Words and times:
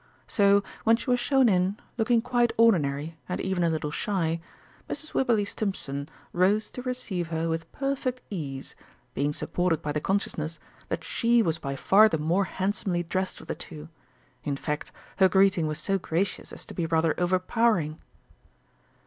So, 0.25 0.63
when 0.83 0.95
she 0.95 1.11
was 1.11 1.19
shown 1.19 1.47
in, 1.47 1.77
looking 1.95 2.23
quite 2.23 2.51
ordinary, 2.57 3.19
and 3.29 3.39
even 3.39 3.63
a 3.63 3.69
little 3.69 3.91
shy, 3.91 4.41
Mrs. 4.89 5.13
Wibberley 5.13 5.45
Stimpson 5.45 6.09
rose 6.33 6.71
to 6.71 6.81
receive 6.81 7.27
her 7.27 7.47
with 7.47 7.71
perfect 7.71 8.23
ease, 8.31 8.75
being 9.13 9.31
supported 9.31 9.83
by 9.83 9.91
the 9.91 10.01
consciousness 10.01 10.59
that 10.89 11.03
she 11.03 11.43
was 11.43 11.59
by 11.59 11.75
far 11.75 12.09
the 12.09 12.17
more 12.17 12.45
handsomely 12.45 13.03
dressed 13.03 13.41
of 13.41 13.45
the 13.45 13.53
two. 13.53 13.89
In 14.43 14.57
fact 14.57 14.91
her 15.17 15.29
greeting 15.29 15.67
was 15.67 15.77
so 15.77 15.99
gracious 15.99 16.51
as 16.51 16.65
to 16.65 16.73
be 16.73 16.87
rather 16.87 17.13
overpowering. 17.19 17.99